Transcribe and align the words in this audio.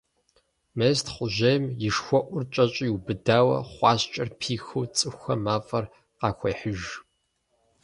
Мес 0.77 0.99
Тхъуэжьейм 1.05 1.63
и 1.87 1.89
шхуэӀур 1.95 2.43
кӀэщӀу 2.53 2.87
иубыдауэ, 2.89 3.57
хъуаскӀэр 3.73 4.29
пихыу, 4.39 4.85
цӀыхухэм 4.95 5.39
мафӀэр 5.45 5.85
къахуехьыж. 6.19 6.81